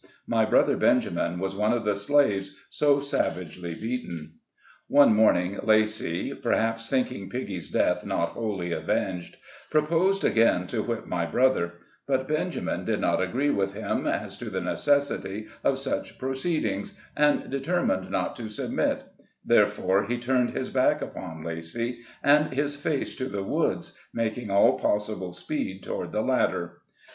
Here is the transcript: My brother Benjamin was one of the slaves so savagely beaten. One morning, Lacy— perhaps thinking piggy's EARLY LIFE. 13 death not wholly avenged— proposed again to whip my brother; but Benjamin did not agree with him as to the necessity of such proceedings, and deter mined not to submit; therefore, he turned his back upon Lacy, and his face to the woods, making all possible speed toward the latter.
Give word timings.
My 0.25 0.45
brother 0.45 0.77
Benjamin 0.77 1.37
was 1.37 1.55
one 1.55 1.71
of 1.73 1.85
the 1.85 1.95
slaves 1.95 2.55
so 2.71 2.99
savagely 2.99 3.75
beaten. 3.75 4.39
One 4.87 5.13
morning, 5.13 5.59
Lacy— 5.61 6.33
perhaps 6.41 6.89
thinking 6.89 7.29
piggy's 7.29 7.69
EARLY 7.69 7.85
LIFE. 7.87 7.97
13 7.97 7.97
death 7.97 8.05
not 8.19 8.29
wholly 8.29 8.71
avenged— 8.71 9.37
proposed 9.69 10.23
again 10.25 10.65
to 10.65 10.81
whip 10.81 11.05
my 11.05 11.27
brother; 11.27 11.73
but 12.07 12.27
Benjamin 12.27 12.83
did 12.83 12.99
not 12.99 13.21
agree 13.21 13.51
with 13.51 13.75
him 13.75 14.07
as 14.07 14.39
to 14.39 14.45
the 14.49 14.59
necessity 14.59 15.45
of 15.63 15.77
such 15.77 16.17
proceedings, 16.17 16.97
and 17.15 17.51
deter 17.51 17.83
mined 17.85 18.09
not 18.09 18.35
to 18.37 18.49
submit; 18.49 19.03
therefore, 19.45 20.05
he 20.07 20.17
turned 20.17 20.49
his 20.49 20.69
back 20.71 21.03
upon 21.03 21.43
Lacy, 21.43 21.99
and 22.23 22.51
his 22.51 22.75
face 22.75 23.15
to 23.17 23.25
the 23.25 23.43
woods, 23.43 23.95
making 24.15 24.49
all 24.49 24.79
possible 24.79 25.31
speed 25.31 25.83
toward 25.83 26.11
the 26.11 26.23
latter. 26.23 26.81